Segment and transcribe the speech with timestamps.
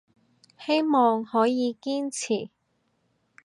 [0.57, 2.49] 希望可以堅持